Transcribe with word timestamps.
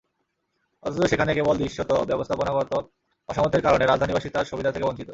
অথচ 0.83 1.01
সেখানে 1.09 1.31
কেবল 1.33 1.55
দৃশ্যত 1.57 1.91
ব্যবস্থাপনাগত 2.09 2.71
অসামর্থ্যের 3.29 3.65
কারণে 3.67 3.83
রাজধানীবাসী 3.85 4.29
তার 4.29 4.45
সুবিধা 4.45 4.71
থেকে 4.71 4.87
বঞ্চিত। 4.87 5.09